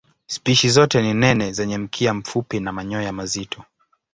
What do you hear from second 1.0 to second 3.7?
ni nene zenye mkia mfupi na manyoya mazito.